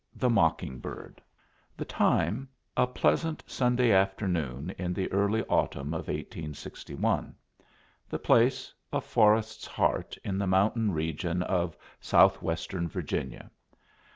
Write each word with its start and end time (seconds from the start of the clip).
THE 0.15 0.31
MOCKING 0.31 0.79
BIRD 0.79 1.21
The 1.77 1.85
time, 1.85 2.49
a 2.75 2.87
pleasant 2.87 3.43
Sunday 3.45 3.91
afternoon 3.91 4.73
in 4.79 4.93
the 4.95 5.11
early 5.11 5.43
autumn 5.43 5.89
of 5.93 6.07
1861. 6.07 7.35
The 8.09 8.17
place, 8.17 8.73
a 8.91 8.99
forest's 8.99 9.67
heart 9.67 10.17
in 10.23 10.39
the 10.39 10.47
mountain 10.47 10.91
region 10.91 11.43
of 11.43 11.77
southwestern 11.99 12.87
Virginia. 12.87 13.51